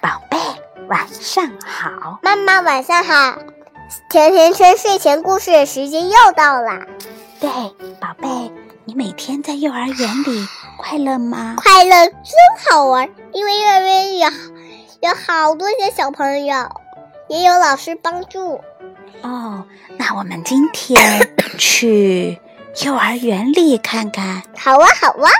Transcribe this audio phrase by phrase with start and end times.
[0.00, 0.38] 宝贝，
[0.88, 2.18] 晚上好。
[2.22, 3.38] 妈妈晚上好。
[4.08, 6.80] 甜甜圈睡前故事的时间又到了。
[7.38, 7.48] 对，
[8.00, 8.52] 宝贝，
[8.84, 10.46] 你每天在幼儿园里
[10.78, 11.54] 快乐吗？
[11.56, 12.14] 快乐，真
[12.68, 13.08] 好玩。
[13.32, 14.28] 因为幼儿园有
[15.00, 16.68] 有好多些小朋友，
[17.28, 18.60] 也有老师帮助。
[19.22, 19.64] 哦，
[19.96, 22.40] 那我们今天去
[22.84, 24.42] 幼儿园里看看。
[24.56, 25.30] 好啊，好啊。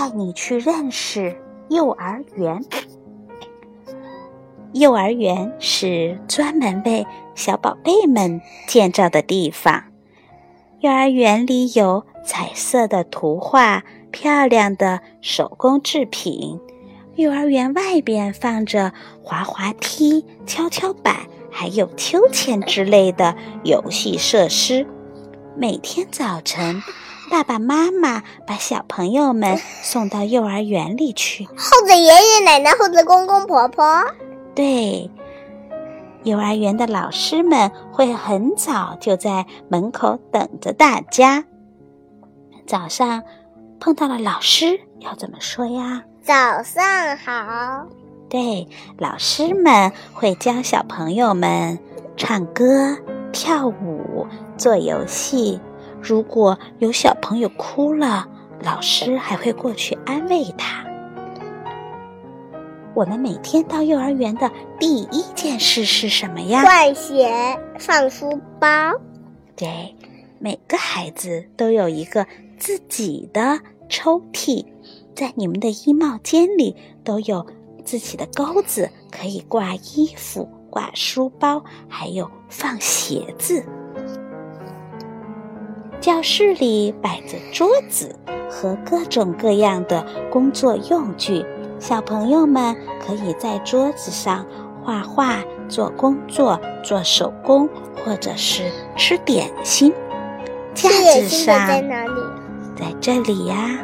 [0.00, 1.36] 带你去认识
[1.68, 2.64] 幼儿园。
[4.72, 9.84] 幼儿园是专门为小宝贝们建造的地方。
[10.78, 16.58] 幼儿园里有彩色的图画、漂亮的手工制品。
[17.16, 24.86] 幼儿园外边放着滑滑梯、跷跷板，还有秋千之类的游戏设施。
[25.54, 26.82] 每天早晨。
[27.30, 34.04] 爸爸妈妈把小朋友们 送到幼儿园里去，或者爷爷奶奶，或者公公婆婆。
[34.54, 35.08] 对，
[36.24, 41.44] 幼儿园的老师们会很早就在门口等着大家。
[42.66, 43.22] 早上
[43.78, 46.02] 碰到了老师，要怎么说呀？
[46.22, 47.86] 早上好。
[48.28, 51.78] 对，老师们会教小朋友们
[52.16, 52.96] 唱歌、
[53.32, 55.60] 跳舞、做游戏。
[56.02, 58.26] 如果有小朋友哭了，
[58.62, 60.84] 老师还会过去安慰他。
[62.94, 66.64] 我们每天到幼儿园的第一件事是什么呀？
[66.64, 67.32] 换鞋、
[67.78, 68.68] 放书包。
[69.56, 69.94] 对，
[70.38, 72.26] 每个孩子都有一个
[72.58, 74.66] 自己的抽屉，
[75.14, 77.46] 在你们的衣帽间里都有
[77.84, 83.64] 自己的钩子，可以挂衣服、挂书包，还有放鞋子。
[86.00, 88.16] 教室里摆着桌子
[88.50, 91.44] 和各种各样的工作用具，
[91.78, 92.74] 小朋友们
[93.06, 94.46] 可以在桌子上
[94.82, 97.68] 画画、做工作、做手工，
[98.02, 99.92] 或者是吃点心。
[100.72, 102.20] 架子上在哪里？
[102.74, 103.78] 在这里呀。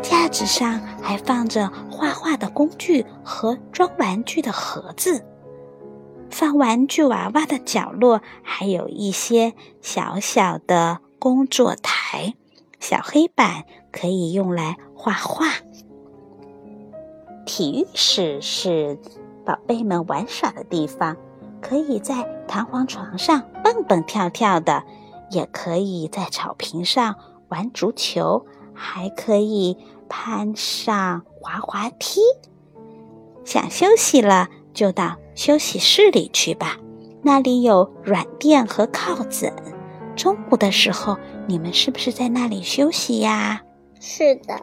[0.00, 5.20] 架子上还放着画画的工具和装玩具的盒子。
[6.30, 12.34] 放玩具娃娃的角落，还有一些小小的工作台，
[12.78, 15.46] 小黑板可以用来画画。
[17.44, 18.98] 体育室是
[19.44, 21.16] 宝贝们玩耍的地方，
[21.60, 24.84] 可以在弹簧床上蹦蹦跳跳的，
[25.30, 27.16] 也可以在草坪上
[27.48, 29.76] 玩足球，还可以
[30.08, 32.20] 攀上滑滑梯。
[33.44, 34.48] 想休息了。
[34.72, 36.76] 就到休息室里去吧，
[37.22, 39.50] 那里有软垫和靠枕。
[40.14, 43.62] 中午的时候，你们是不是在那里休息呀？
[43.98, 44.60] 是的。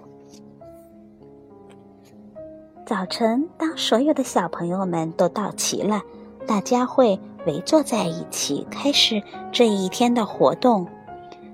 [2.86, 6.04] 早晨，当所有的小朋友们都到齐了，
[6.46, 10.88] 大家会围坐在一起，开始这一天的活动。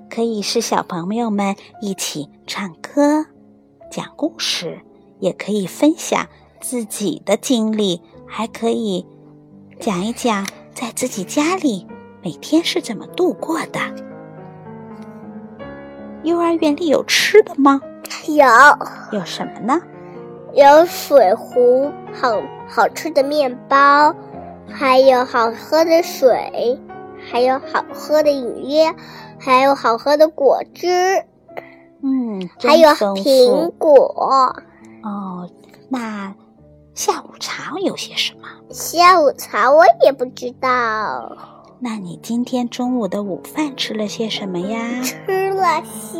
[0.09, 3.25] 可以是小朋友们一起唱歌、
[3.89, 4.81] 讲故事，
[5.19, 6.27] 也可以分享
[6.59, 8.01] 自己的经历。
[8.25, 9.05] 还可以
[9.79, 11.85] 讲一讲在自己家里
[12.21, 13.79] 每天是怎么度过的。
[16.23, 17.81] 幼儿园里有吃的吗？
[18.27, 19.17] 有。
[19.17, 19.81] 有什么呢？
[20.53, 24.15] 有水壶，好好吃的面包，
[24.69, 26.79] 还有好喝的水，
[27.29, 28.93] 还有好喝的饮料，
[29.39, 30.87] 还有好喝的果汁。
[32.01, 34.55] 嗯，还有苹果。
[35.03, 35.49] 哦，
[35.89, 36.33] 那。
[36.93, 38.47] 下午茶有些什么？
[38.69, 41.35] 下午茶我也不知道。
[41.79, 44.79] 那你今天中午的午饭吃了些什么呀？
[45.03, 46.19] 吃了些，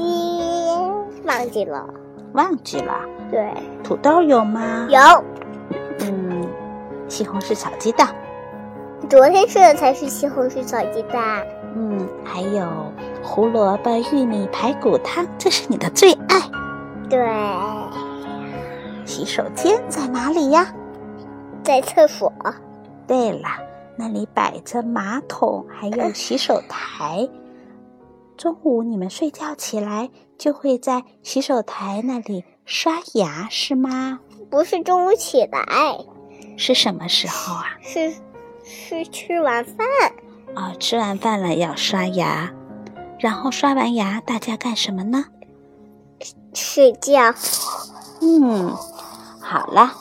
[1.26, 1.86] 忘记了。
[2.34, 2.94] 忘记了？
[3.30, 3.54] 对。
[3.84, 4.88] 土豆有吗？
[4.90, 5.00] 有。
[6.00, 6.50] 嗯，
[7.08, 8.10] 西红柿炒鸡蛋。
[9.10, 11.46] 昨天吃的才是西红柿炒鸡蛋。
[11.76, 12.68] 嗯，还有
[13.22, 16.42] 胡萝卜玉米排骨汤，这是你的最爱。
[17.10, 17.20] 对。
[19.06, 20.74] 洗手间在哪里呀？
[21.64, 22.32] 在厕所。
[23.08, 23.48] 对了，
[23.98, 27.28] 那里摆着马桶，还有洗手台。
[28.38, 34.20] 中午你们睡觉起来就会在洗手台那里刷牙，是吗？
[34.50, 35.98] 不是中午起来，
[36.58, 37.66] 是什么时候啊？
[37.82, 38.14] 是
[38.64, 39.86] 是吃完饭。
[40.56, 42.52] 哦，吃完饭了要刷牙，
[43.20, 45.26] 然后刷完牙大家干什么呢？
[46.54, 47.34] 睡觉。
[48.22, 48.74] 嗯。
[49.54, 49.94] 好了，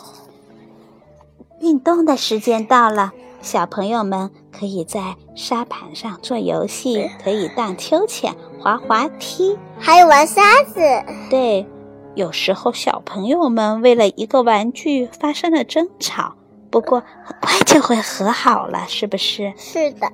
[1.60, 3.12] 运动的时间到了，
[3.42, 10.80] 小朋友们可以在沙盘上做游戏， 可以荡秋千、滑滑梯，还有玩沙子。
[11.28, 11.66] 对，
[12.14, 16.34] 有时候小朋友们为了一个玩具发生了争吵，
[16.70, 19.52] 不过很快就会和好了，是不是？
[19.58, 20.10] 是的。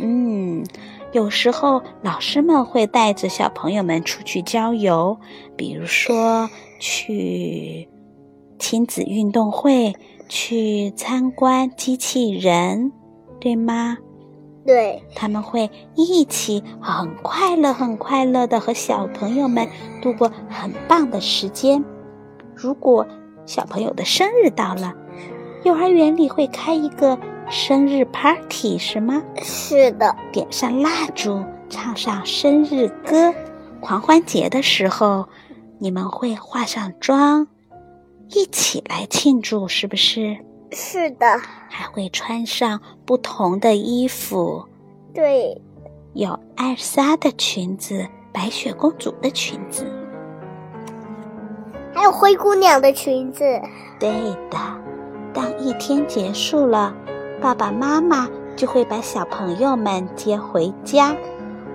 [0.00, 0.66] 嗯，
[1.12, 5.16] 有时候老师们会带着小朋友们出去郊游，
[5.56, 6.50] 比如说
[6.80, 7.88] 去
[8.66, 9.94] 亲子运动会，
[10.26, 12.92] 去参观机器人，
[13.38, 13.98] 对吗？
[14.64, 19.68] 对，他们会一起很快乐、很快乐的和小朋友们
[20.00, 21.84] 度过很棒的时间。
[22.56, 23.06] 如果
[23.44, 24.94] 小朋友的生日到了，
[25.64, 27.18] 幼儿园里会开一个
[27.50, 29.22] 生日 party，是吗？
[29.42, 33.34] 是的，点上蜡烛，唱上生日歌。
[33.82, 35.28] 狂欢节的时候，
[35.78, 37.46] 你们会化上妆，
[38.30, 40.36] 一起来庆祝，是不是？
[40.72, 41.26] 是的，
[41.68, 44.64] 还会穿上不同的衣服，
[45.14, 45.60] 对，
[46.14, 49.86] 有艾莎的裙子，白雪公主的裙子，
[51.94, 53.44] 还有灰姑娘的裙子。
[54.00, 54.10] 对
[54.50, 54.58] 的，
[55.32, 56.92] 当一天结束了，
[57.40, 61.14] 爸爸妈妈就会把小朋友们接回家。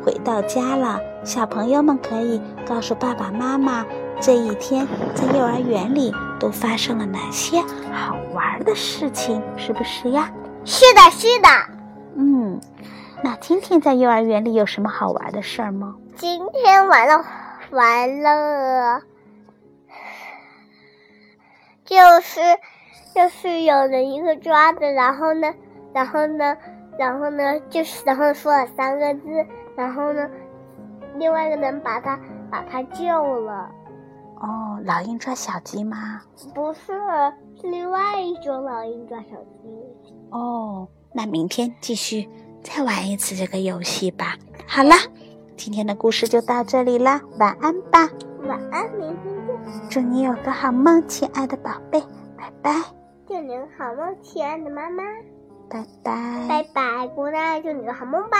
[0.03, 3.85] 回到家了，小朋友们可以告诉爸爸妈妈。
[4.21, 4.85] 这一天
[5.15, 9.41] 在幼儿园里都发生了哪些好玩的事情？
[9.57, 10.31] 是不是呀？
[10.65, 11.47] 是的，是的。
[12.15, 12.59] 嗯，
[13.23, 15.95] 那今天在幼儿园里有什么好玩的事儿吗？
[16.15, 17.25] 今天玩了，
[17.71, 19.01] 玩了，
[21.85, 22.41] 就是
[23.15, 25.53] 就是有人一个抓着，然后呢，
[25.93, 26.57] 然后呢，
[26.97, 29.45] 然后呢，就是然后说了三个字，
[29.75, 30.29] 然后呢，
[31.15, 32.19] 另外一个人把他
[32.51, 33.71] 把他救了。
[34.39, 36.21] 哦，老鹰抓小鸡吗？
[36.53, 36.93] 不是，
[37.59, 40.13] 是另外一种老鹰抓小鸡。
[40.31, 42.29] 哦，那明天继续
[42.63, 44.37] 再玩一次这个游戏吧。
[44.65, 44.95] 好啦，
[45.57, 48.07] 今天的故事就到这里啦，晚安吧。
[48.43, 49.89] 晚安，明天见。
[49.89, 52.01] 祝你有个好梦，亲爱的宝贝，
[52.37, 52.71] 拜拜。
[53.27, 55.03] 祝你个好梦，亲爱的妈妈，
[55.69, 56.47] 拜拜。
[56.47, 58.37] 拜拜，姑娘，祝你个好梦吧。